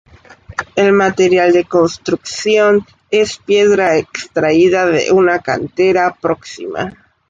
[0.75, 6.97] El material de construcción es piedra extraída de una cantera próxima.